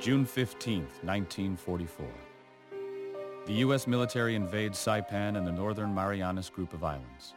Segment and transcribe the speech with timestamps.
[0.00, 2.06] June 15, 1944.
[3.46, 3.88] The U.S.
[3.88, 7.34] military invades Saipan and the northern Marianas Group of Islands.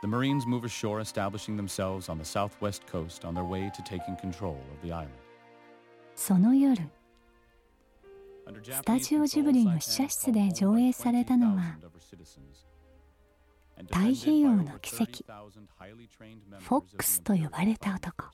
[0.00, 4.16] The Marines move ashore, establishing themselves on the southwest coast on their way to taking
[4.16, 5.12] control of the island.
[6.14, 6.82] その夜
[8.70, 11.76] スタジオジブリの試写室で上映されたのは
[13.76, 15.22] 太平洋の奇跡
[16.58, 18.24] フォックスと呼ばれた男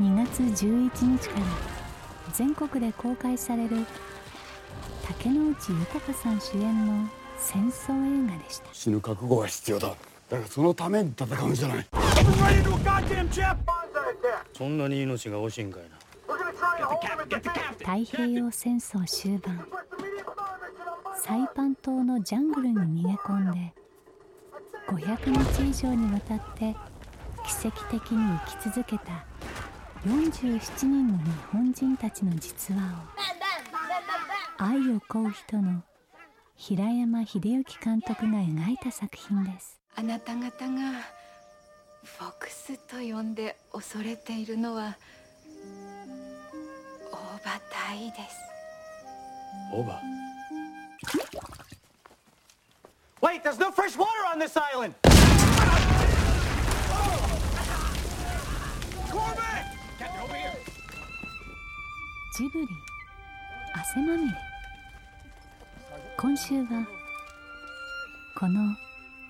[0.00, 1.46] 2月11日から
[2.32, 3.86] 全国で公開される
[5.06, 8.68] 竹野内豊さん主演の戦争映画でした。
[8.72, 9.88] 死ぬ覚悟が必要だ。
[9.88, 9.94] だ
[10.38, 11.86] からそのために戦うんじゃない。
[14.56, 15.98] そんなに命が惜しいんかいな。
[17.78, 19.66] 太平洋戦争終盤
[21.16, 23.72] サイパン島のジャングルに逃げ込んで
[24.88, 26.74] 500日以上にわたって
[27.46, 29.24] 奇跡的に生き続けた
[30.06, 35.82] 47人の日本人たちの実話を愛を乞う人の
[36.56, 39.80] 平山秀幸監督が描いた作品です。
[39.96, 40.50] あなた方が
[42.02, 44.96] フォックスと呼んで恐れているのは
[47.10, 48.36] 大場隊です。
[49.72, 50.33] オーバー
[53.20, 54.94] Wait, the fresh water on this island!
[62.36, 62.66] ジブリ
[66.16, 66.86] 今週は
[68.36, 68.74] この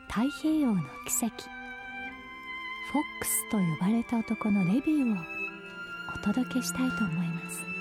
[0.09, 1.44] 太平洋の奇跡
[2.92, 5.22] フォックスと呼ばれた男のレビューを
[6.14, 7.73] お届けしたいと思います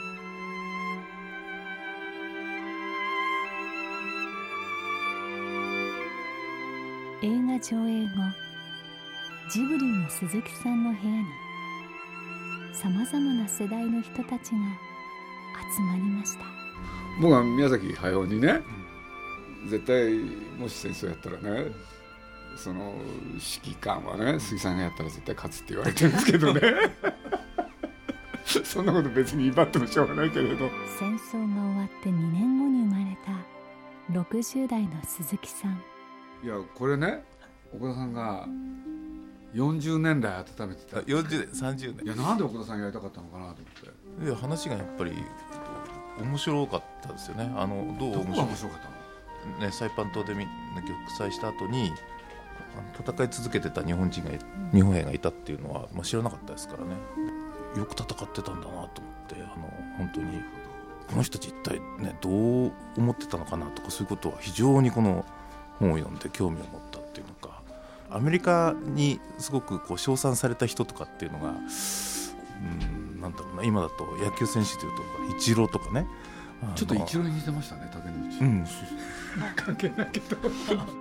[7.23, 8.09] 映画上映後
[9.49, 11.25] ジブリの鈴木さんの部屋に
[12.73, 14.57] さまざまな世代の人たちが
[15.77, 16.43] 集まりました。
[17.21, 18.61] 僕は宮崎駿にね、
[19.69, 20.15] 絶対
[20.59, 21.71] もし戦争やったらね
[22.57, 22.93] その
[23.31, 26.61] 指揮官はね杉さんがやったら絶対勝つって言われてるんですけどね。
[28.65, 30.69] そんなこと別に威張ってもしょうがないけれど。
[30.99, 35.81] 戦争が終わって2年後に生まれた60代の鈴木さん
[36.43, 37.23] いやこれね
[37.73, 38.45] 岡田さんが
[39.53, 40.97] 40年代温めてた。
[40.97, 42.05] あ40年30年。
[42.05, 44.25] いやなんで岡田さんやりたかったのかなと思って。
[44.25, 45.13] いや話がやっぱり
[46.19, 47.51] 面白かったですよね。
[47.55, 48.89] あのどう面白かった
[49.59, 49.59] の？
[49.59, 50.43] ね、サイパン島で玉
[51.19, 51.91] 砕した後に
[52.97, 54.39] 戦い続けてた日本人がい
[54.73, 56.95] 日本兵がいたっていうのは、まあ、知らなかったですからね。
[57.77, 58.87] よく戦ってたんだなと思っ
[59.27, 60.41] てあの本当に
[61.09, 65.25] この人たち一体、ね、どう思ってたのかなとかそういうことは非常にこの
[65.79, 67.61] 本を読んで興味を持ったっていうのか。
[68.09, 71.53] アメリカにすごくこう称賛された人とかっていうのがう
[73.15, 73.63] んなんだろうな。
[73.63, 74.91] 今だと野球選手という
[75.31, 76.05] とイチローとかね。
[76.75, 78.65] ちょっと一郎に似てましたね竹野内、うん。
[79.55, 80.37] 関係ないけど。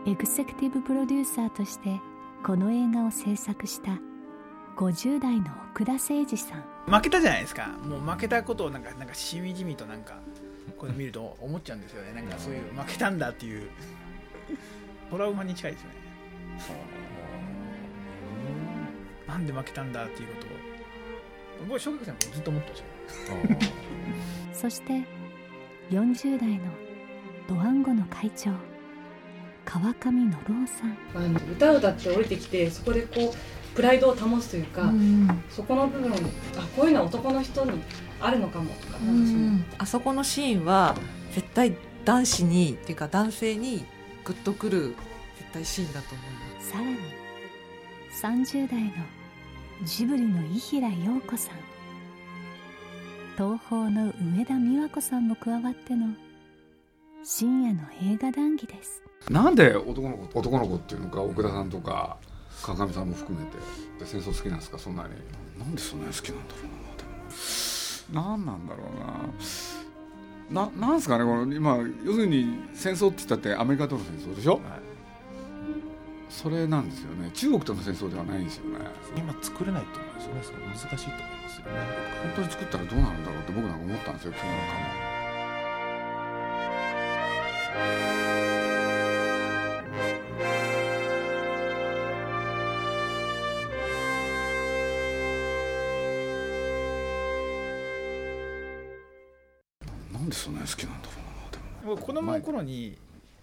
[0.07, 2.01] エグゼクティブプロデューサーとして
[2.45, 3.93] この映画を制作した
[4.77, 6.65] 50代の奥田誠二さん。
[6.87, 7.69] 負けたじゃないですか。
[7.87, 10.15] もう負けたことをなんかなんかしみじみとなんか
[10.79, 12.13] これ見ると思っちゃうんですよね。
[12.13, 13.71] なんかそういう負けたんだっていう
[15.11, 15.95] トラウマに近いですよね。
[19.29, 20.51] なんで負けたんだっていうことを。
[21.63, 23.73] 僕は小学生の頃ずっと思ってましたよ。
[24.53, 25.03] そして
[25.91, 26.61] 40代の
[27.49, 28.51] ドワンゴの会長
[29.65, 30.97] 川上信夫さん。
[31.15, 34.93] あの歌を歌って降りてきてそこでこうプライドを保つというか、
[35.49, 36.17] そこの部分あ
[36.77, 37.81] こういうのは男の人に
[38.21, 40.95] あるのかもとかういうあそこのシーンは
[41.33, 41.75] 絶対
[42.05, 43.85] 男子にっていうか男性に
[44.25, 44.95] グッとくる
[45.37, 46.71] 絶対シーンだと思います。
[46.71, 46.97] さらに
[48.63, 48.93] 30代の
[49.85, 51.57] ジブリの伊平陽子さん。
[53.37, 56.09] 東宝の上田美和子さんも加わっての
[57.25, 59.03] 深夜の映画談義です。
[59.31, 62.19] なんで男の子男の子っていうのか奥田さんとか
[62.63, 63.57] 川上さんも含めて。
[63.99, 64.79] で戦争好きなんですか？
[64.79, 65.11] そんなに。
[65.59, 68.27] なんでそんなに好きなんだろうなでも。
[68.37, 69.21] 何なんだろうな
[70.53, 74.61] ななんですかねこの今要するに戦争って言ったってアメリカとの戦争でしょ、
[76.29, 77.31] それなんですよね。
[77.33, 78.79] 中国との戦争ではないんですよね。
[79.17, 80.67] 今作れないと思うんですよね。
[80.67, 81.73] 難しいと思いますよね。
[82.23, 85.03] 本当に作ったらどうなるんだろうって僕なんか思ったんですよ昨日なんか
[102.27, 102.97] 供の頃に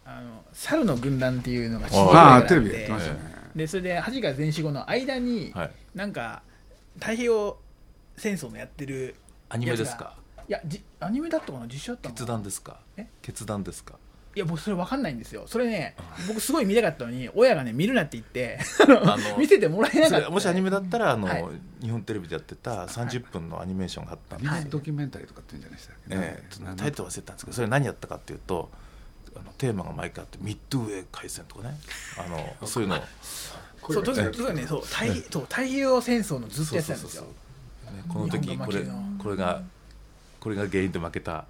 [0.05, 3.19] あの猿の軍団っていうのがああテレビやってましたね。
[3.55, 5.71] でそれで8月前史後の間に、はい。
[5.95, 6.43] なんか
[6.95, 7.57] 太平洋
[8.17, 9.15] 戦争のやってる
[9.49, 10.15] アニメですか？
[10.47, 11.65] いやじアニメだったかな？
[11.67, 12.79] 実写だったのか決な断ですか？
[12.97, 13.07] え？
[13.21, 13.95] 決断ですか？
[14.35, 15.43] いや僕それ分かんないんですよ。
[15.47, 15.95] それね
[16.27, 20.29] 僕すごい見たかったのに親がね見るなって言って あの 見せてもらえなかった。
[20.29, 21.45] もしアニメだったらあの、はい。
[21.81, 26.69] 日本テレビでやってた30分のアニメーションがあったんで、アニメドキュメンタリーとかって言うんじゃないでしたっけ？
[26.69, 26.77] ええ。
[26.77, 28.69] タイトル忘れたんですけどそれ何やったかっていうと
[29.35, 31.79] あのテーマが毎回あってミッドウェー海戦とかね。
[32.17, 33.01] あの そういうの。
[33.89, 37.23] そうとにかくねそう太平そう太平洋戦争のずっとやってたんですよ。
[37.23, 37.29] ね
[38.07, 38.85] この時これ
[39.17, 39.61] これが
[40.39, 41.45] これが原因で負けた、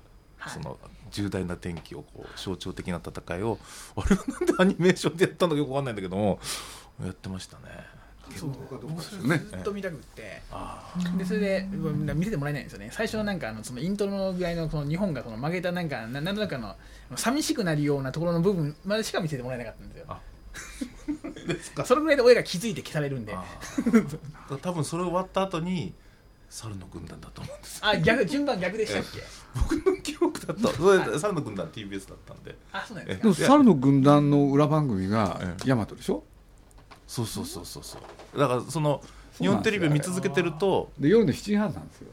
[0.48, 0.78] その
[1.12, 3.58] 重大な転機をこう象徴的な戦いを
[3.98, 6.40] あれはなんでアニメーションでやったのかよくわかんないんだけども
[7.04, 7.64] やってましたね。
[8.36, 10.42] そうずっと見たくって。
[10.52, 12.90] あでそれでうん見せてもらえないんですよね。
[12.92, 16.76] 最初のなんかあのそのイントロのぐらいのその日本がその負けたなんかななんとなくあの
[17.16, 20.20] 寂しくなるようなところの部分までしか見せてもらえなかったんですよ。
[21.86, 23.34] それぐらいで親が気づいて消されるんで。
[23.34, 23.44] あ
[24.62, 25.96] 多分それ終わった後に
[26.50, 29.24] 猿の軍団だと思うんですあ逆順番逆でしたっけ？
[29.56, 32.56] 僕の記憶だったそれで猿の軍団 TBS だったんで。
[32.72, 36.24] あそうなんですでも猿の軍団の裏番組がヤマトでしょ？
[37.08, 37.98] そうそうそうそうそ
[38.36, 38.40] う。
[38.40, 39.02] だからその
[39.40, 42.08] 日本テレビを見続けてるとで夜の7時半なんですよ。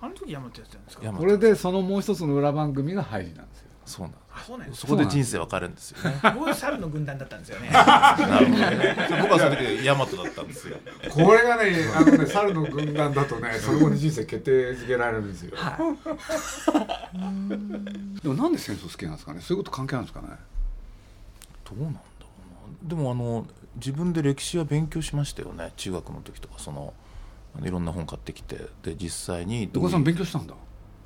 [0.00, 1.04] あの時山本やってたんですか？
[1.04, 6.20] 山これでそのもう一つの裏番組がハイジなんですよそうなんあそうそこで人生分かれるんですよね。
[6.38, 7.68] 僕猿の軍団だったんですよね。
[7.72, 8.58] なるほど。
[8.58, 10.76] ね僕はその時ヤマトだったんですよ。
[11.10, 15.56] これがねあのね猿の軍団だとねその後の人生決定づけられるんですよ。
[18.22, 19.40] でもなんで戦争好きなんですかね？
[19.40, 20.28] そういうこと関係あるんですかね？
[21.64, 22.26] どうなんだろ
[22.80, 22.88] うな。
[22.88, 23.46] でもあの
[23.76, 25.72] 自分で歴史は勉強しましたよね。
[25.76, 26.92] 中学の時とかその
[27.62, 28.68] いろんな本買ってきて。
[28.82, 30.54] で実際にお母さん勉強したんだ？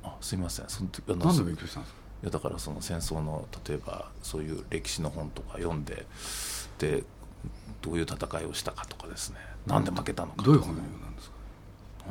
[0.03, 0.65] あすいません。
[0.67, 1.99] その時あのなんで勉強したんですか？
[1.99, 6.05] いやだからその戦争の例えばそういう歴史の本とか読んで
[6.79, 7.03] で
[7.81, 9.37] どういう戦いをしたかとかですね。
[9.67, 11.35] なんで負けたのかどういう本なんですか？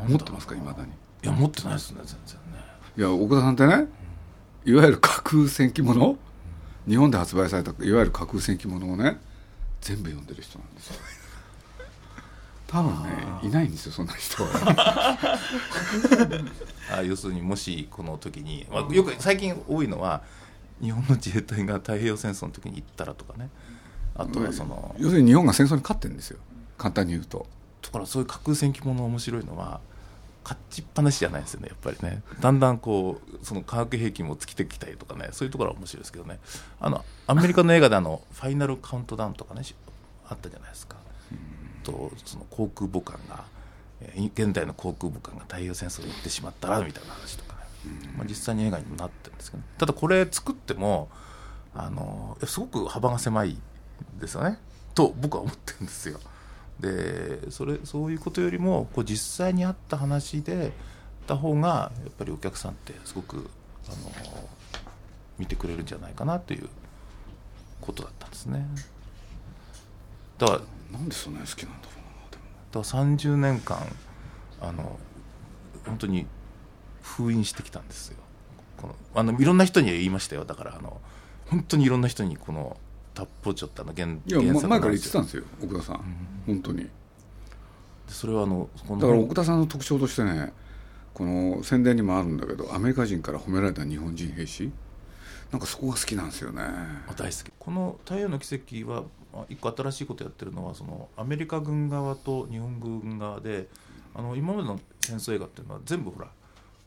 [0.09, 0.55] 持ってますか？
[0.55, 0.91] いまだに。
[0.91, 2.64] いや持ってないですね全然ね。
[2.97, 3.87] いや奥田さんってね
[4.64, 6.19] いわゆる架空戦記物？
[6.87, 9.19] 日本で発売されたいわゆる架空戦記物をね
[9.81, 10.97] 全部読んでる人なんですよ
[12.72, 13.10] 多分ね
[13.42, 15.19] いないんですよそんな人は。
[16.96, 20.22] あ要するにもしこの時に、まあ、よく最近多いのは
[20.80, 23.50] 日本の自衛隊が太平洋戦争の時に行ったらとかね。
[24.14, 26.38] あとはその、要するに日本が戦争に勝ってるんですよ。
[26.76, 27.46] 簡単に言うと。
[27.82, 29.80] だからそういう架空戦記物の面白いのは
[30.44, 32.22] 勝ちっぱなしじゃないですよねやっぱりね。
[32.40, 35.28] だんだんこうその化学兵器も尽きてきたりとかね。
[35.32, 36.38] そういうところは面白いですけどね。
[36.80, 39.75] あのアメリカの映画であの「ファイナルカウントダウン」とかねし
[40.28, 40.96] あったじゃないですか。
[41.82, 43.44] とその航空母艦が
[44.00, 47.61] えー現代の航空母艦が太平洋戦争に行ってしまったらみたいな話とかね、
[48.17, 51.08] まあ、実際に映画にもなってるんですけど、ただこれ作っても
[51.75, 53.56] あのすごく幅が狭い
[54.20, 54.58] ですよね
[54.94, 56.20] と僕は思ってるんですよ。
[56.81, 60.73] でそれそういうことよりもこう実際にあった話で
[61.26, 63.49] た方がやっぱりお客さんってすごく
[63.87, 64.12] あの
[65.38, 66.69] 見てくれるんじゃないかなという
[67.81, 68.67] ことだったんですね。
[70.38, 70.61] だから
[70.92, 71.92] なんでそんなに好きなんだろ
[72.72, 73.78] だから30年間
[74.60, 74.98] あの
[75.84, 76.26] 本当に
[77.02, 78.16] 封印してきたんですよ。
[78.76, 80.44] このあのいろんな人には言いましたよ。
[80.44, 81.00] だからあの
[81.46, 82.76] 本当にいろんな人にこの
[83.14, 86.00] 「タッポチョ」ってあの原うないや原前からなん言ってたんですよ奥田さん、
[86.46, 86.84] 本当に。
[86.84, 86.90] で
[88.08, 90.52] それはあのだから奥田さんの特徴としてね
[91.12, 94.70] この宣伝にもあるんだけどアメリカ人から褒められた日本人兵士。
[95.50, 96.62] なんかそこが好きなんですよね。
[96.62, 97.52] あ大好き。
[97.58, 103.68] この「太陽の奇跡は」あ一個新しいことやってるのはそのアメリカ軍側と日本軍側で
[104.14, 106.28] あの今までの戦争映画っていうのは全部ほら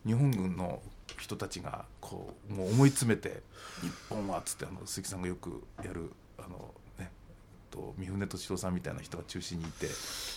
[0.05, 0.81] 日本軍の
[1.19, 3.41] 人たちがこうもう思い詰めて
[3.81, 7.11] 「日本は」っつってあの鈴木さんがよくやるあのね
[7.71, 9.87] と三船敏郎さんみたいな人が中心にいて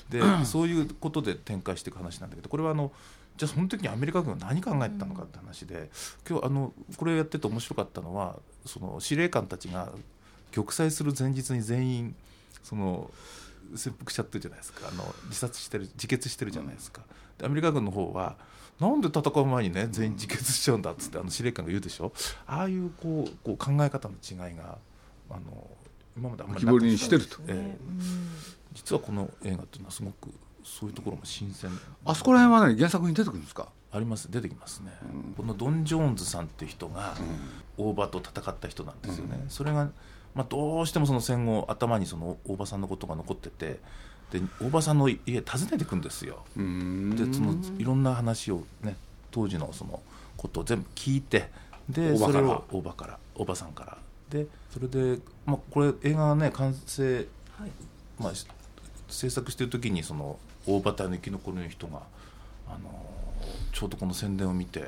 [0.08, 2.92] で、 そういうことで展開していく話なんだけどこれはあの
[3.36, 5.90] じゃあその時にアメリカ軍は何考えてたのかって話で
[6.28, 8.36] 今日あのこれやってて面白かったのは
[8.66, 9.92] その司令官たちが
[10.52, 12.14] 玉砕する前日に全員
[12.62, 13.10] その
[13.74, 14.88] 切腹しちゃってるじゃないですか。
[14.88, 17.02] あの自殺してる自決してるじゃないですか。
[17.38, 18.36] でアメリカ軍の方は
[18.80, 22.12] なんで戦う前にね全員自決しちゃうんだっつってあの司令官が言うでしょ。
[22.46, 24.78] ああいうこうこう考え方の違いが
[25.30, 25.70] あの
[26.16, 27.36] 今まであんまり浮き彫りにしてると。
[27.48, 27.78] ええ。
[28.74, 30.30] 実はこの映画っていうのはすごく
[30.62, 31.70] そういうところも新鮮。
[32.04, 33.68] あそこら辺はね原作に出てくるんですか？
[33.90, 34.30] あります。
[34.30, 34.92] 出てきますね、
[35.34, 37.14] このドン・ジョーンズさんっていう人が
[37.78, 39.88] 大場と戦った人なんですよね、それが、
[40.34, 43.80] まあ、どうしてもその戦後頭にその大場さんのことが残ってて
[44.30, 46.44] で大場さんの家訪ねてくんですよ。
[46.54, 46.62] で
[47.32, 48.96] そのいろんな話をね
[49.30, 50.00] 当時のその
[50.36, 51.48] ことを全部聞いて
[51.88, 53.98] でそれを大場から大場さんから。
[54.30, 57.26] でそれで、まあ、これ映画がね完成、
[58.18, 58.46] まあ、し
[59.08, 62.02] 制作してる時にその大場隊の生き残りの人が、
[62.68, 63.06] あの
[63.72, 64.80] ちょうどこの宣伝を見て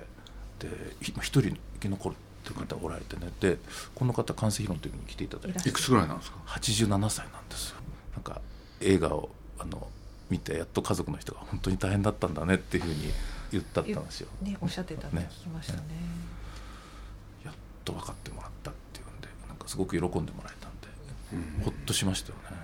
[0.58, 0.68] で
[1.00, 3.30] ひ一人生き残るっていう方がおられてね。
[3.40, 3.58] で
[3.94, 5.68] この方完成披露の時に来ていただいて。
[5.68, 7.76] いくつぐらいなんですか？87歳なんですよ。
[8.14, 8.40] なんか
[8.80, 9.88] 映画をあの
[10.30, 13.10] 見てやっと家族の人が本当に大変だったんだねっていうふうに
[13.52, 15.80] 言ったったんですよねおっしゃってたね聞きましたね。
[17.44, 17.54] やっ
[17.84, 22.56] と分かってもらったっていうんでなんかすごく喜んでもらえたんで、ほっとしましたよね。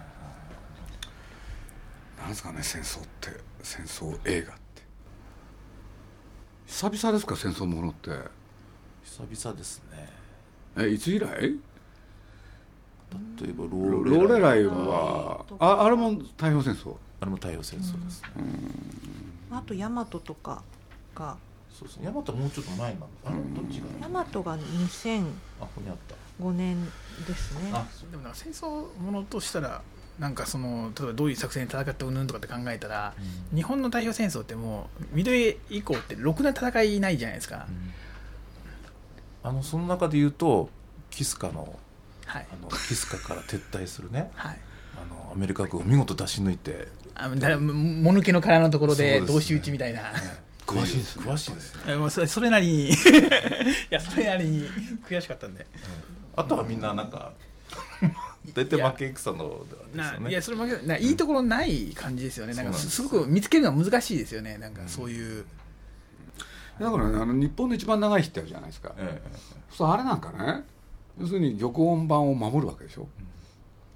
[2.19, 3.31] なんですかね戦争って
[3.63, 4.83] 戦争映画って。
[6.67, 8.11] 久々ですか戦争ものって
[9.07, 10.09] 久々ですね。
[10.77, 11.27] えいつ以来？
[11.41, 11.51] 例
[13.49, 15.45] えばロローレライは。
[15.59, 16.97] ああれも太平洋戦争？
[17.21, 18.23] あれも太平洋戦争です。
[18.23, 18.29] ね、
[19.51, 20.63] あとヤマトとか
[21.15, 21.37] が。
[21.73, 22.09] そうですね。
[22.09, 23.87] 大和はもうちょっと前なのあれどっちが？
[24.03, 25.23] ヤマトが2005
[25.61, 26.17] あここにあった。
[26.39, 26.85] 年
[27.27, 29.81] ですねあでもなんか戦争ものとしたら
[30.19, 33.15] なんかその例えばどういう作戦で戦ったうんぬんとかって考えたら、
[33.55, 37.67] 日本の太平洋戦争ってもうミドウェー以降ってろくな戦いないじゃないですか、
[39.47, 40.69] あのその中で言うと
[41.09, 41.79] キスカの,、
[42.27, 42.47] はい。
[42.53, 44.59] あのキスカから撤退するね、はい。
[45.01, 46.89] あのアメリカ軍を見事出し抜いて。
[47.15, 50.01] あだももぬけの殻のところで同士討ちみたいな、
[50.67, 51.83] 詳しいです詳しいですね。
[51.87, 52.89] えもうそれそれなりに。
[52.91, 52.95] い
[53.89, 54.69] やそれなりに
[55.09, 55.65] 悔しかったんで。
[56.35, 57.33] あとはみんななんか
[58.53, 60.31] 大体負け戦のですなよね。
[60.31, 64.59] いやそれ負けないいところない感じですよね、なんなんですすすごく見つけるのは難しいですよね。
[64.59, 65.45] なんかそういう、
[66.79, 69.23] だからねあの日本の一番長い日ってあるじゃないですか、え
[69.71, 70.65] そうあれなんかね
[71.19, 73.09] 要するに玉音版を守るわけでしょ、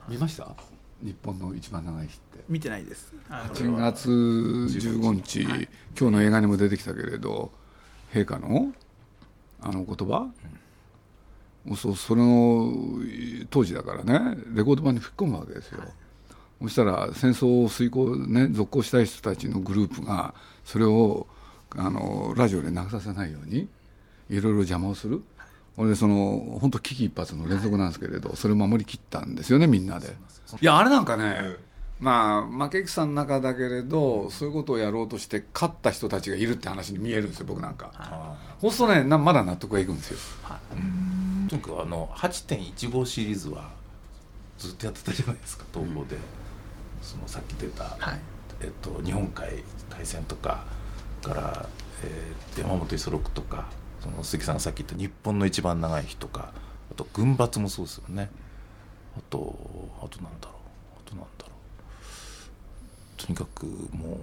[0.09, 0.55] 見ました？
[1.03, 2.45] 日本の一番長い日って。
[2.49, 3.15] 見てないです。
[3.29, 7.51] あの8月15日、今日の映画にも出てきたけれど
[8.13, 8.73] 陛下の
[9.63, 10.31] あの言葉、
[11.77, 12.73] そうそれの
[13.51, 15.83] 当時だからねレコード版に吹っ込むわけですよ、
[16.63, 20.35] そしたら戦争を遂行ね続行したい人たちのグループが
[20.65, 21.27] それを
[21.77, 23.69] あのラジオで流させないように
[24.29, 25.23] いろいろ邪魔をする。
[25.77, 30.09] これでその本当危機一髪の連続なんですけれど、それを守りきったんですよねみんなで。
[30.61, 31.57] いやあれなんかね、
[32.01, 40.19] まあ負け戦の中だけれどそういうことをやろうとして勝った人たちがいるって話に見えるんですよ僕なんか、そうするとねなまだ納得がいくんですよ、
[41.49, 43.71] とにかくあの8.15シリーズは
[44.59, 46.17] ずっとやってたじゃないですか東宝で、
[47.01, 47.97] そのさっき出た、
[48.61, 50.65] えっと、日本海海戦とか
[51.21, 51.69] から、
[52.03, 53.69] えー山本五十六とか
[54.01, 56.53] その鈴木さんがさっき言った日本の一番長い日とか
[56.91, 58.31] あと軍閥もそうですよね。
[59.17, 59.57] あと
[60.03, 61.53] あとなんだろうあとなんだろ
[63.19, 63.23] う。
[63.23, 64.19] とにかくもう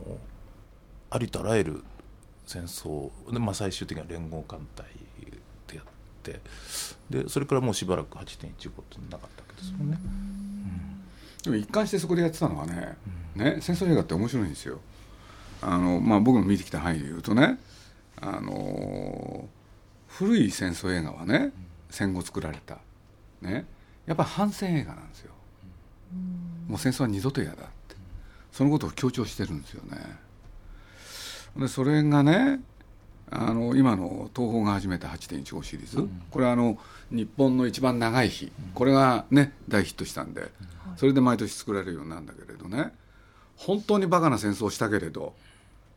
[1.10, 1.84] ありとあらゆる
[2.46, 4.86] 戦争で、まあ、最終的には連合艦隊
[5.68, 5.86] でやっ
[6.24, 6.40] て
[7.10, 9.92] でそれからもうしばらく8.15ってなかったわけですもん。
[9.92, 9.98] ね。
[11.44, 12.98] でも一貫してそこでやってたのはね,、
[13.36, 14.80] ね戦争映画って面白いんですよ
[15.62, 17.60] あの、まあ、僕の見てきた範囲で言うとね
[18.20, 19.48] あの
[20.08, 21.52] 古い戦争映画はね
[21.90, 22.80] 戦後作られた、
[23.42, 23.66] ね、
[24.06, 25.32] やっぱ反戦映画なんですよ、
[26.68, 27.96] もう戦争は二度と嫌だって。
[28.52, 29.98] そのことを強調してるんですよね。
[31.58, 32.60] でそれがね
[33.30, 36.78] あの今の東宝が始めた8.15シリーズ、これはあの
[37.12, 40.50] 日本の一番長い日、これがね大ヒットしたんで、
[40.96, 42.94] それで毎年作られるようになるんだけれどね。
[43.58, 45.34] 本当にバカな戦争をしたけれど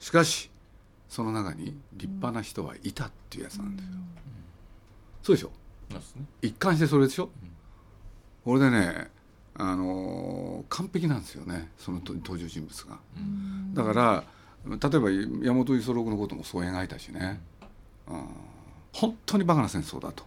[0.00, 0.50] しかし
[1.08, 3.92] その中に立派な人はいたっていうやつなんですよ、
[5.22, 5.50] そうでしょ？
[6.42, 7.30] 一貫してそれでしょ、
[8.44, 9.08] これでね
[9.54, 12.98] あのー完璧なんですよねそのと登場人物が、
[13.74, 14.24] だから
[14.64, 15.10] 例えば
[15.44, 17.40] 山本五十六のこともそう描いたしね、
[18.06, 18.24] うん、
[18.92, 20.24] 本当にバカな戦争だと、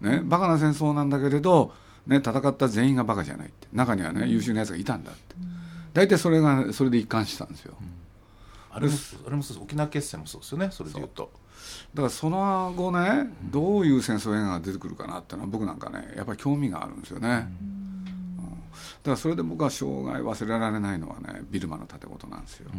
[0.00, 1.72] ね、バカな戦争なんだけれど、
[2.06, 3.68] ね、戦った全員がバカじゃないって。
[3.72, 5.36] 中にはね優秀なやつがいたんだって。
[5.92, 7.74] 大体それがそれで一貫したんですよ、
[8.76, 8.94] あれも
[9.26, 9.64] あれもそうです。
[9.64, 11.30] 沖縄決戦もそうですよねそれで言うと。
[11.94, 18.04] だからその後ねどういう戦争映画が出てくるかなっていうのは僕なんかねやっぱり興味があるんですよね、うん。
[18.04, 18.10] だ
[19.04, 22.70] からそれで僕は生涯忘れられないのはねビルマの盾事なんですよ、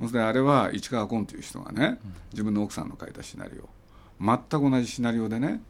[0.00, 1.98] そしてあれは市川崑という人がね
[2.32, 3.68] 自分の奥さんの書いたシナリオ。
[4.20, 5.60] 全く同じシナリオでね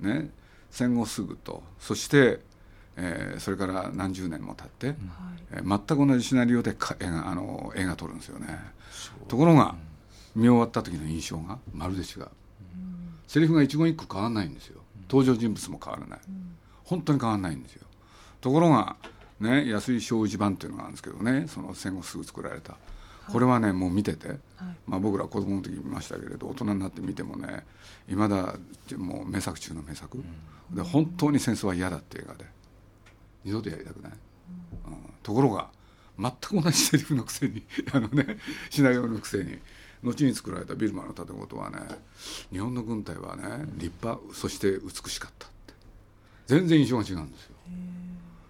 [0.00, 0.30] ね
[0.70, 2.40] 戦後すぐとそして、
[2.96, 4.94] えーそれから何十年も経って、
[5.52, 8.58] えー全く同じシナリオでか映画あの映画撮るんですよね
[9.28, 9.74] ところが
[10.34, 12.28] 見終わった時の印象がまるで違う、
[13.26, 14.80] セリフが一言一句変わらないんですよ。
[15.08, 16.20] 登場人物も変わらない、
[16.84, 17.86] 本当に変わらないんですよ。
[18.40, 18.96] ところが
[19.40, 22.76] ね安井正一版っていうのがあるんですけどねその戦後すぐ作られた。
[23.32, 24.38] これはねもう見てて、
[24.86, 27.64] まあ、僕ら子供の時見ましたけれど大人になって見てもね
[28.08, 28.54] いまだ
[28.96, 30.22] もう名作中の名作、
[30.70, 32.44] で本当に戦争は嫌だって映画で。
[33.44, 34.18] 二度とやりたくない、うん。
[35.22, 35.68] ところが
[36.18, 38.38] 全く同じセリフのくせに あのね
[38.70, 39.58] シナリオのくせに。
[40.02, 41.78] 後に作られたビルマの盾事はね
[42.52, 45.74] 日本の軍隊はね立派そして美しかったって。
[46.46, 47.56] 全然印象が違うんですよ。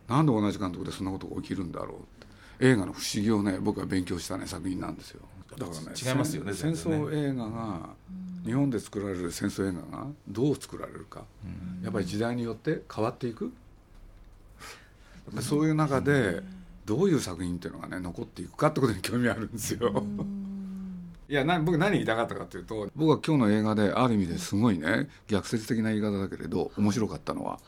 [0.09, 2.27] なんで同じ監督でそんなことが起きるんだろうって。
[2.61, 5.23] 映画の不思議をね僕は勉強したね作品なんですよ。
[5.57, 7.91] だからね違いますよね戦争映画が
[8.45, 11.25] 日本で作られる戦争映画がどう作られるか。
[11.83, 13.53] やっぱり時代によって変わっていく。
[15.33, 16.43] でそういう中で
[16.87, 20.05] どういう作品っていうのがね残っていくかってことに興味あるんですよ。
[21.29, 27.59] いやな僕何言いたかったかっていうと僕は今日の映画である意味ですごいね逆説的な言い方だけれど面白かったのは、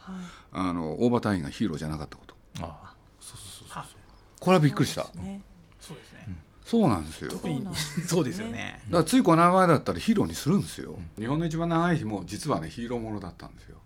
[0.53, 2.37] あの大場隊員がヒーローじゃなかったこと。
[2.61, 3.85] あそうそうそう
[4.39, 5.03] これはびっくりした。
[5.03, 5.13] そう,、
[5.81, 6.89] そうですね。
[6.89, 7.31] なんですよ。
[7.33, 7.67] 特に
[8.07, 8.81] そうですよね。
[8.87, 13.79] だからついこの前だったらヒーローにするんですよ、日本の一番長い日も実はねヒーローものだったんですよ、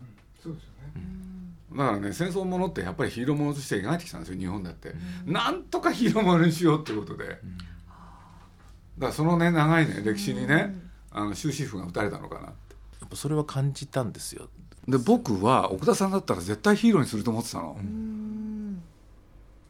[0.43, 1.32] そうですよね、
[1.77, 4.93] だからね戦争ものってやっぱりヒーローものとして描いてきたんですよ日本だって、
[5.25, 7.39] なんとかヒーローものにしようってことで、だか
[8.99, 10.75] らそのね長いね歴史にね、
[11.11, 12.75] あの終止符が打たれたのかなって。
[13.01, 14.49] やっぱそれは感じたんですよ。
[14.87, 17.77] で僕は奥田さんだったら絶対ヒーローにすると思ってたの、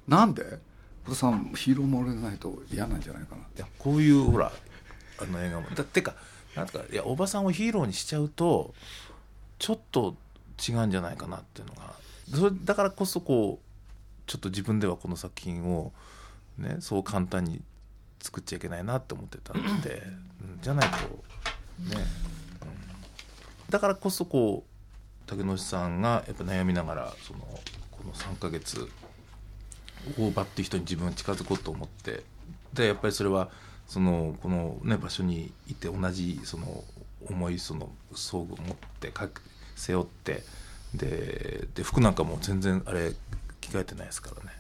[0.09, 0.43] なんで？
[1.05, 4.53] 奥田さんヒーローものでないと嫌なんじゃないかないやこういうほら
[5.21, 5.67] あの映画も。
[5.75, 6.15] だってか
[6.55, 8.73] なんかいやおばさんをヒーローにしちゃうと
[9.59, 10.15] ちょっと
[10.69, 11.95] 違うんじゃないかなっていうのが。
[12.35, 15.93] それだからこそこうちょっと自分ではこの作品を
[16.57, 17.61] ねそう簡単に
[18.21, 20.03] 作っちゃいけないなって思ってたんで、
[20.41, 21.03] うんじゃないとね、
[22.63, 23.69] うん。
[23.71, 24.73] だからこそこう
[25.27, 27.41] 竹野内さんがやっぱ悩みながらその
[27.91, 28.89] この3ヶ月
[30.19, 32.23] 大場っていう人に自分は近づこうと思って
[32.75, 33.51] でやっぱりそれは
[33.87, 36.85] そのこの、ね、場所にいて同じその
[37.29, 39.09] 重いその装具を持って
[39.77, 40.43] 背負って
[40.95, 43.13] でで服なんかも全然あれ
[43.61, 44.51] 着替えてないですからね。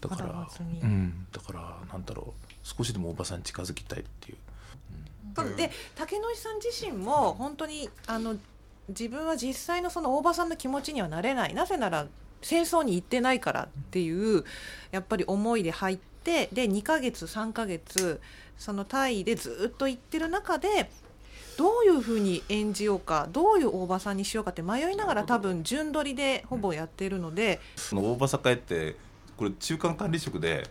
[0.00, 0.48] だから
[0.82, 2.48] うん、だからなんだろう。
[2.62, 5.56] 少しでもおばさんに近づきたいっていう。
[5.56, 8.36] で竹野内さん自身も本当にあの
[8.88, 11.54] 自分は実際のその大場さんの気持ちにはなれない。
[11.54, 12.06] なぜなら
[12.42, 14.44] 戦争に行ってないからっていう
[14.90, 18.20] やっぱり思いで入ってで2ヶ月3ヶ月
[18.56, 20.90] そのタイでずっと行ってる中で
[21.58, 27.60] どういうふうに演じようかどういう大場さんにしようかって迷いながら多分順取りでほぼやってるので。
[27.74, 28.94] その大場栄って
[29.36, 30.70] これ中間管理職で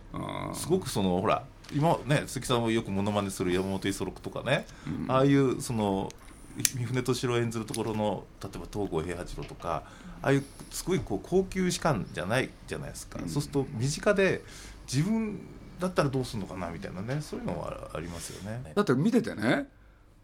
[0.54, 4.66] すごくそのほら今ね鈴木さんもよくモノマネする山本五十六とかね、
[5.08, 6.10] ああいうその
[6.56, 9.84] 三船敏郎演ずるところの例えば東郷平八郎とか
[10.22, 14.42] ああいうすごいこう高級士官じゃないじゃないですか、そうすると身近で
[14.90, 15.38] 自分
[15.78, 17.20] だったらどうするのかなみたいなね。
[17.20, 18.72] そういうのはありますよね。
[18.74, 19.68] だって見ててね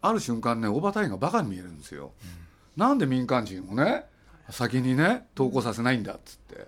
[0.01, 2.11] ある瞬間ね大場隊員がバカに見えるんですよ、
[2.75, 4.05] なんで民間人をね
[4.49, 6.65] 先にね投降させないんだっつって、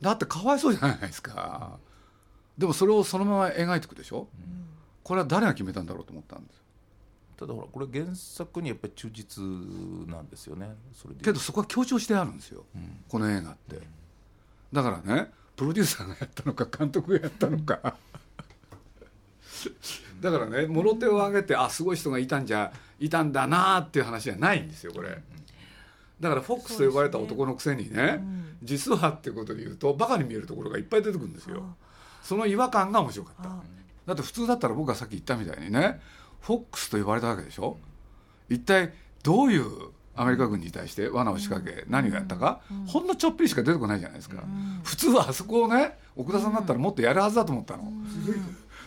[0.00, 1.78] だってかわいそうじゃないですか、
[2.56, 4.28] でもそれをそのまま描いていくでしょ、
[5.02, 6.62] これは誰が決めたんだろうと思ったんですよ。
[7.36, 9.44] ただほらこれ原作にやっぱり忠実
[10.10, 10.74] なんですよね。
[10.92, 12.64] それでけどそこは強調してあるんですよ、
[13.08, 13.80] この映画って。
[14.72, 17.96] だからねプロデューサーがやったのか監督がやったのか
[20.20, 25.20] だからねもろ手を挙げてあすごい人がいたんじゃいたんだなっていう話じゃないんですよこれ。
[26.20, 28.20] だからフォックスと呼ばれた男のくせにね
[28.62, 31.62] 実はっていうことで言うとバカに見えるところがいっぱい出てくるんですよ。
[32.22, 33.50] その違和感が面白かった。
[34.06, 36.00] だって普通だったら僕がさっき言ったみたいにね
[36.40, 37.76] フォックスと呼ばれたわけでしょ？
[38.48, 38.92] 一体
[39.22, 39.66] どういう
[40.16, 44.42] アメリカ軍に対して罠を仕掛け何をやったか、ほんのちょっぴりしか出てこないじゃないですか、
[44.82, 47.92] 普通はあそこをね奥田さんだったらもっとやるはずだと思ったの、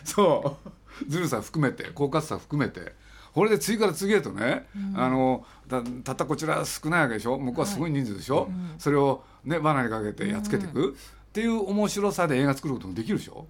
[0.04, 0.58] そ
[1.06, 1.10] う。
[1.10, 2.94] ズルさん含めて狡猾さ含めて。
[3.34, 7.38] これで次から次へとね、あのたたったこちら少ないわけでしょ？
[7.38, 13.46] 向こうはすごい人数でしょ、それをね罠にかけてやっつけていく、っていう面白さで映画作ることもできるでしょ？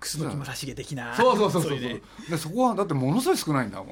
[0.00, 1.14] 楠木村重的な。
[1.14, 3.88] そうそうそうそうれででそこはだってものすごい少ないんだもん。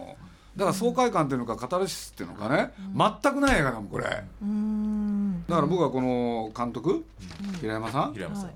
[0.56, 4.04] だから爽快感っていうのかカタルシスっていうのかね、全くない映画だもんこれ。
[4.04, 4.10] だ
[5.56, 7.04] から僕はこの監督、
[7.60, 8.14] 平山さん？
[8.14, 8.46] 平山さ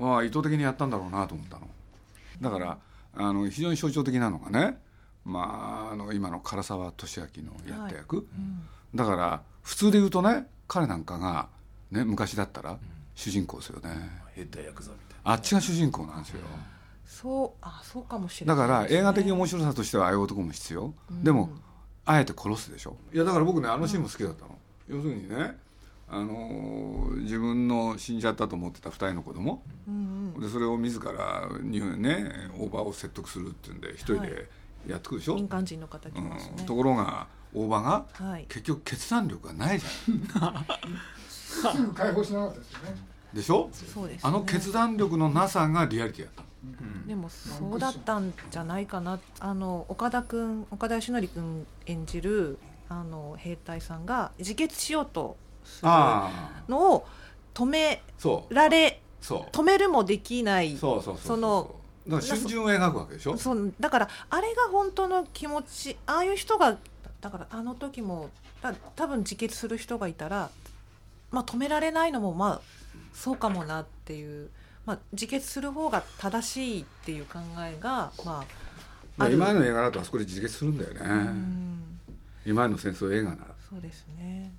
[0.00, 1.68] ん、は意図的にやったんだろうなと思ったの。
[2.40, 2.78] だから
[3.14, 4.78] あの非常に象徴的なのがね、
[5.24, 8.26] まあ、あの今の唐沢俊明のやった役、
[8.94, 11.48] だから普通で言うとね彼なんかが、
[11.90, 12.78] ね、昔だったら
[13.14, 13.90] 主人公ですよね、
[14.34, 15.32] 変態ヤクザみたいな。
[15.32, 16.40] あっちが主人公なんですよ。
[17.06, 21.50] そうあそうかもしれないだから映画的面白さとしてはああいう男も必要、でも
[22.06, 22.96] あえて殺すでしょ。
[23.12, 25.58] いやだから僕ねあのシーンも好きだったの、要するにね
[26.12, 30.40] ああの自分の死んじゃったと思ってた2人の子供、うんうん。
[30.40, 34.48] でそれを自らにね大場を説得するっていうんで一人で
[34.86, 36.54] やってくるでしょ、民間人の方来ますね。
[36.58, 38.46] うん、ところが大場がはい。
[38.48, 40.64] 結局決断力がないじゃ
[41.28, 42.90] すぐ解放しなかったですよね。
[43.32, 43.70] んでしょ？
[43.72, 44.20] そうですね。
[44.22, 46.42] あの決断力のなさがリアリティやった
[47.06, 49.18] でもそうだったんじゃないかな。
[49.40, 57.06] あの岡田君岡田義則君演じるあの兵隊さんが自決しようとするあのを
[57.54, 58.02] 止め
[58.50, 61.02] られ止めるもできないそ
[61.36, 61.74] の
[62.08, 66.76] だから春巡を描くわけでしょそうだからあれが本当の気持ちああいう人が
[67.20, 70.50] だからあの時もた多分自決する人がいたら、
[71.30, 72.60] まあ、止められないのもまあ
[73.12, 74.50] そうかもなっていう、
[74.86, 78.44] まあ、自決する方が正しいっていう考えがまあ
[79.16, 82.00] まあ、今の映画だとあそこで自決するんだよね、うん。
[82.46, 83.54] 今の戦争映画なら。
[83.68, 84.52] そうですね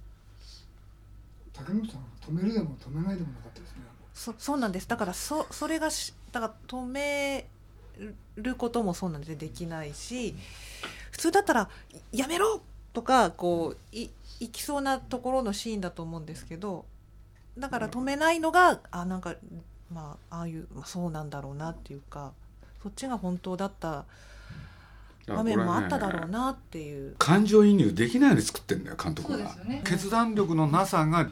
[1.53, 7.47] 竹野さん止めるでも止めないでもなかったですねそそうなんですだからそそれがしだから止め
[8.35, 10.35] ることもそうなんでできないし
[11.11, 11.69] 普通だったら
[12.11, 12.61] 「やめろ!」
[12.93, 16.85] とかこういいきそうなところのシーンだと思うんですけど
[17.57, 19.35] だから止めないのがあなんか
[19.91, 22.33] まあああいう、まあ、そうなんだろうなっていうか
[22.81, 24.05] そっちが本当だった
[25.27, 27.15] 場面もあっただろうなっていう。
[27.17, 29.81] 感情移入できないように作ってんだよ監督が、ね。
[29.86, 31.29] 決断力のなさが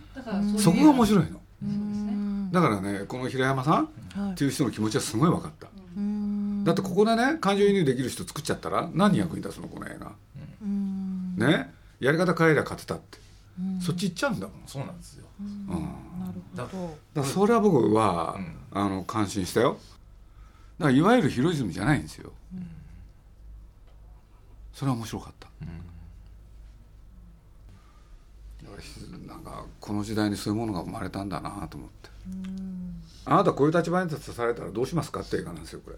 [0.57, 1.41] そこが面白いの。
[1.63, 4.31] うんだからねこの平山さんはい。
[4.31, 5.67] っていう人の気持ちはすごい分かった、
[6.65, 10.11] だってここでね感情移入できる人作っちゃったら何役に立つのこの映画、
[11.47, 11.71] ね。
[12.01, 13.19] やり方変えりゃ勝てたって、
[13.79, 14.55] そっち行っちゃうんだもん。
[14.65, 15.67] そうなんですよ、うん。
[16.55, 17.21] なるほど。
[17.21, 18.37] だからそれは僕は、
[18.71, 19.77] あの感心したよ。
[20.79, 22.33] だからいわゆるヒロイズムじゃないんですよ、
[24.73, 25.51] それは面白かった、だ
[28.69, 28.75] か
[29.27, 32.09] らなんかこの時代にそういうものが生まれたんだなと思って、
[33.25, 35.97] あなたこういう立場に立たされたらどうしますかって映画なんですよこれ、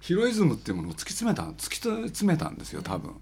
[0.00, 3.14] ヒロイズムっていうものを突き詰めた突き詰めたんですよ多分、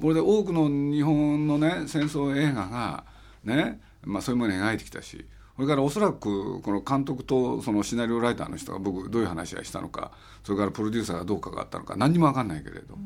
[0.00, 3.04] これで多くの日本のね戦争映画が
[3.44, 5.24] ね、まあ、そういうものを描いてきたし
[5.56, 10.10] それからおそらくこの監督とそのシナリオライターの人が僕どういう話をしたのか
[10.42, 12.98] それからプロデューサーがどう関わったのか何にも分かんないけれど、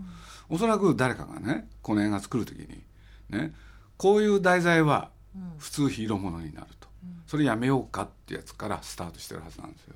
[0.49, 2.83] おそらく誰かがねこの映画作る時に
[3.29, 3.53] ね
[3.97, 5.11] こういう題材は
[5.59, 6.89] 普通ヒーローものになると、
[7.27, 9.95] それやめようかってやつからスタートしてるはずなんですよ。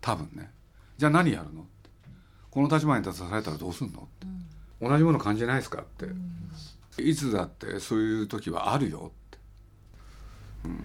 [0.00, 0.50] 多分ね。
[0.96, 1.90] じゃあ何やるのって。
[2.50, 4.26] この立場に立たされたらどうすんのって、
[4.80, 9.17] 同じもの感じないですかって、いつだってそういう時はあるよって、
[10.64, 10.78] うん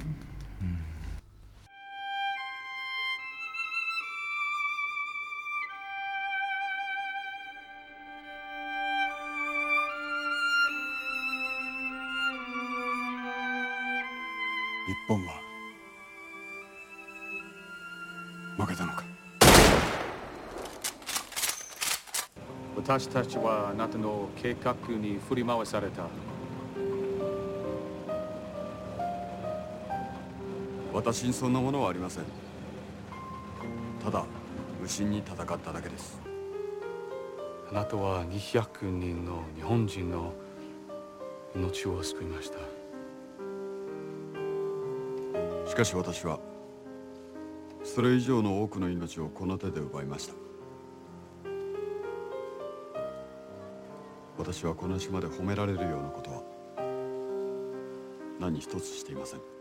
[14.85, 15.31] 日本は
[18.57, 19.03] 負けたのか？
[22.75, 26.03] 私たちはあなたの計画に振り回された。
[30.93, 32.23] 私にそんなものはありません。
[34.03, 34.23] ただ
[34.79, 36.21] 無心に戦っただけです。
[37.71, 40.33] あなたは200人の日本人の
[41.55, 42.59] 命を救いました。
[45.69, 46.39] しかし私は
[47.83, 50.33] それ以上の多くの命をこの手で奪いました。
[54.37, 56.41] 私はこの島で褒められるようなことは
[58.39, 59.52] 何一つしていません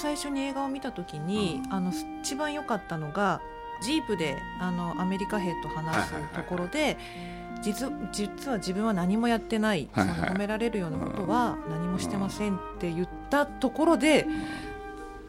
[0.00, 3.42] 最初に映画を見た時に、あの一番良かったのが
[3.82, 6.96] ジープであのアメリカ兵と話すところで、
[7.62, 10.16] 実実は自分は何もやってない、はいはい。
[10.16, 14.26] その褒められるようなことは何もしてませんって言ったところで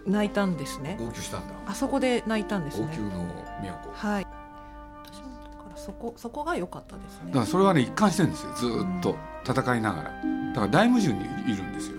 [0.08, 0.98] 泣いたんですね。
[1.16, 1.54] したんだ。
[1.68, 2.88] あそこで泣いたんですね。
[3.94, 4.28] はい。
[5.04, 7.28] 私もだからそこそこが良かったですね。
[7.28, 8.54] だからそれはね一貫してるんですよ。
[8.54, 10.12] ずーっと戦いながら。
[10.54, 11.98] だから大矛盾にいるんですよ。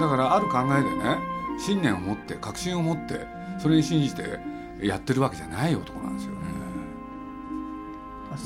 [0.00, 3.26] だからある考えでね信念を持って確信を持って
[3.58, 4.40] それに信じて
[4.82, 6.38] やってるわけじゃない男なんですよね。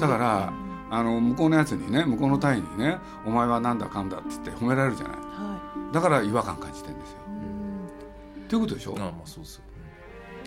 [0.01, 0.53] だから
[0.90, 5.16] あの向こうのやつにね向こうの隊員にね「お前はなんだかんだ」って言って褒められるじゃない。
[5.16, 7.18] はだから違和感感じてるんですよ。
[8.44, 8.94] っていうことでしょ？
[8.97, 9.62] あまあそうですよ。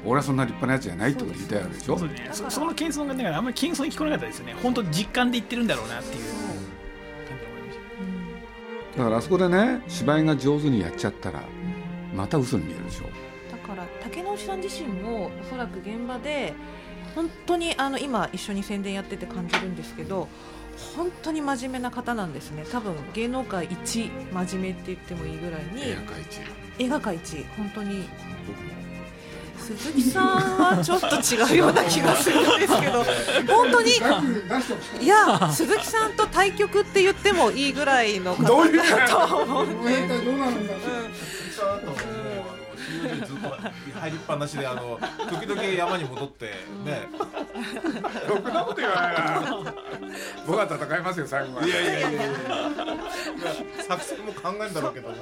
[0.04, 1.98] 俺はそんな立派なやつじゃないってこと言いたいわけでしょ？
[1.98, 2.30] そうね。
[2.32, 4.56] そそこの謙遜がだからあんまり謙遜に聞こえなかったですよね。
[4.64, 6.24] 本当実感で言ってるんだろうなっていう。
[8.98, 11.42] だからあそこでね芝居が上手にやっちゃったら
[12.14, 13.06] また嘘に見えるでしょ。
[13.52, 16.54] だから竹野内さん自身もおそらく現場で
[17.16, 20.28] 本当にあの今一緒に宣伝やってて感じるんですけど
[20.96, 22.66] 本当に真面目な方なんですね。
[22.72, 26.40] 多分芸能界一真面目って言ってもいいぐらいに映画界一。
[26.80, 27.46] 映画界一。
[27.58, 28.08] 本当に。
[29.58, 30.26] 鈴木さん
[30.58, 33.04] はちょっと違うような気がするんですけど。
[33.54, 33.92] 本当に。
[35.02, 39.44] いや鈴木さんと対局って言ってもいいぐらいの方どういうだと？
[39.44, 40.00] 思うんで
[41.62, 43.50] どうなるんだずっと
[44.00, 46.46] 入りっぱなしであの時々山に戻って
[46.84, 47.08] ね。
[48.28, 49.74] ろくなこと言わないな。
[50.48, 51.68] 僕は戦いますよ最後まで。
[51.68, 52.32] いやいやいやいやいや。
[53.88, 55.20] 作戦も考えるんだろうけども、ね、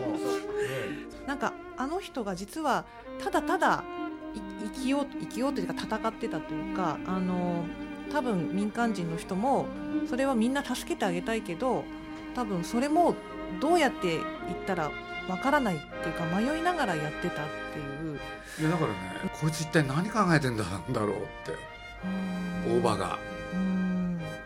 [1.27, 2.85] なんかあの人が実は
[3.23, 3.83] ただただ
[4.35, 4.39] い
[4.75, 7.65] 生きよう生きようというか戦ってたというかあの
[8.11, 9.65] 多分民間人の人も
[10.09, 11.83] それはみんな助けてあげたいけど
[12.35, 13.15] 多分それも
[13.59, 14.21] どうやって言っ
[14.65, 14.91] たら
[15.29, 18.19] わからないっていうか迷いながらやってたっていう。
[18.59, 18.97] いやだからね
[19.39, 21.55] こいつ一体何考えてんだんだろうって。
[22.67, 23.17] 大場が。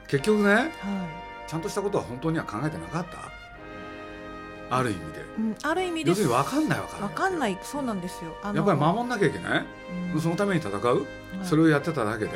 [0.08, 0.72] 結局ね、
[1.48, 3.06] ちゃんとしたことは本当には考えてなかっ
[4.70, 4.78] た？
[4.78, 5.06] ある意味で。
[5.38, 6.10] うん、ある意味で。
[6.10, 7.60] 要するに分かんない分かんないわかんない。
[7.64, 8.36] そうなんですよ。
[8.44, 9.66] やっぱり守んなきゃいけない、
[10.22, 11.08] そのために戦う、
[11.44, 12.32] それをやってただけで、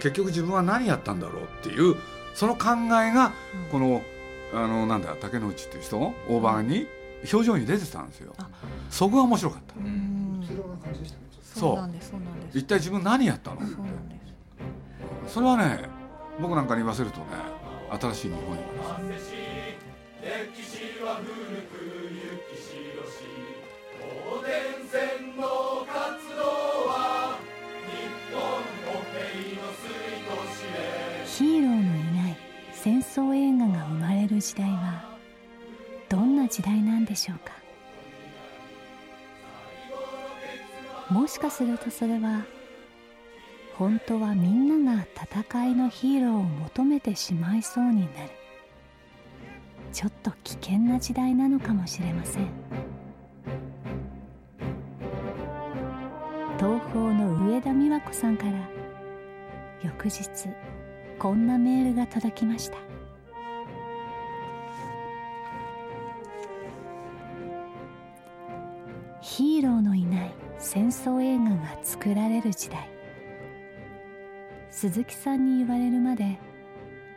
[0.00, 1.96] 結局自分は何やったんだろうっていう
[2.34, 2.70] その考
[3.02, 3.32] えが、
[3.70, 4.02] この
[4.52, 6.88] あのなんだ竹之内っていう人の大場に
[7.32, 8.34] 表情に出てたんですよ、
[8.90, 9.74] そこが面白かった、
[11.60, 11.76] そう。
[11.76, 12.58] なんですそうなんです。
[12.58, 13.60] 一体自分何やったの？
[15.28, 15.88] それはね
[16.40, 17.26] 僕なんかに言わせるとね
[18.00, 19.32] 新しい日本映画です
[20.22, 21.28] 歴史は古
[21.68, 21.74] く
[22.10, 23.22] 行きしろし
[24.00, 24.50] 東電
[24.88, 25.42] 線の
[25.86, 25.92] 活
[26.36, 26.42] 動
[26.88, 27.38] は
[27.86, 27.90] 日
[28.32, 29.86] 本の平の水
[30.26, 30.74] と知れ
[31.26, 31.84] ヒーローのい
[32.24, 32.36] ない
[32.72, 35.09] 戦争映画が生まれる時代は
[36.50, 37.52] 時代なんでしょうか。
[41.10, 42.44] もしかするとそれは
[43.76, 45.06] 本当はみんなが
[45.42, 48.30] 戦いのヒーローを求めてしまいそうになる。
[49.92, 52.46] ちょっと危険な時代なのかもしれません。
[56.58, 58.52] 東宝の上田美和子さんから
[59.82, 60.28] 翌日
[61.18, 62.89] こんなメールが届きました。
[69.60, 72.90] ーローのいない戦争映画が作られる時代。
[74.70, 76.38] 鈴木さんに言われるまで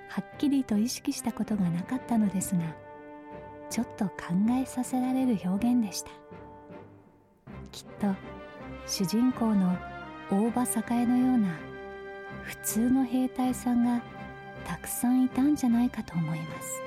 [0.10, 2.62] はっきりと意識したことがなかったのですが
[3.70, 4.14] ちょっと考
[4.60, 6.12] えさせられる表現でした。
[7.72, 8.08] きっと
[8.86, 9.78] 主人公の
[10.30, 11.56] 大場栄のような
[12.44, 14.02] 普通の兵隊さんが
[14.66, 16.82] たくさんいたんじゃないかと思います。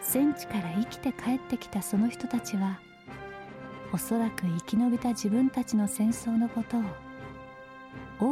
[0.00, 2.80] 戦地から生きて帰ってきたその人たちは
[3.94, 6.82] おそらく生き延びた自分たちの戦争のことを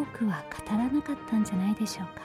[0.01, 2.23] 多くは語らなかったんじゃないでしょうか。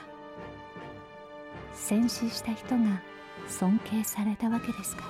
[1.72, 3.00] 戦死した人が
[3.46, 5.04] 尊敬されたわけですか。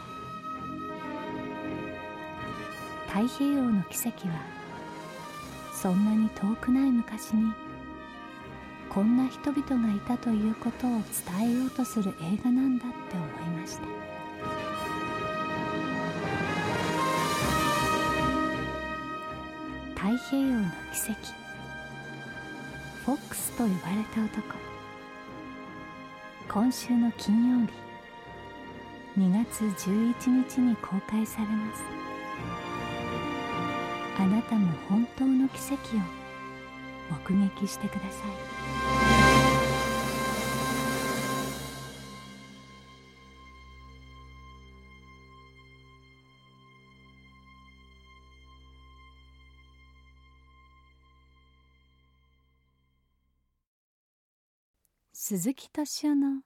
[3.15, 4.35] ら太平洋の奇跡は
[5.73, 7.51] そんなに遠くない昔に
[8.91, 10.91] こんな人々がいたということを
[11.41, 14.18] 伝えようとする映画なんだって思いました。
[20.09, 21.35] 太平洋の奇跡。
[23.05, 24.43] フォックスと呼ばれた男。
[26.49, 29.21] 今週の金曜日。
[29.21, 31.83] 2月11日に公開されます。
[34.19, 36.01] あなたも本当の奇跡を
[37.31, 38.07] 目撃してくださ
[39.05, 39.08] い。
[55.21, 56.43] 鈴木敏夫の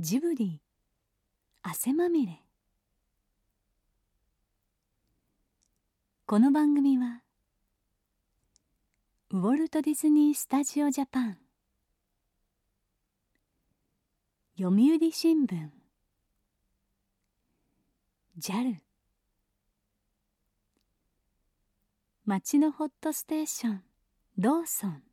[0.00, 0.60] ジブリ
[1.62, 2.42] 汗まみれ。
[6.26, 7.22] この番組は
[9.30, 11.38] ウォルト・ディズニー・スタジオ・ジャパン
[14.58, 15.68] 読売新聞
[18.40, 18.74] JAL
[22.26, 23.84] 町のホットステーション
[24.36, 25.09] ローソン。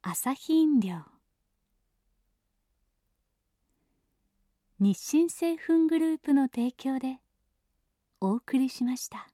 [0.00, 1.02] 朝日飲料
[4.78, 7.18] 日清製粉グループの提供で
[8.20, 9.28] お送りしました。